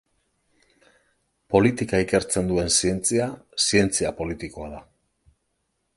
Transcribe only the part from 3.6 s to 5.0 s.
zientzia politikoa da.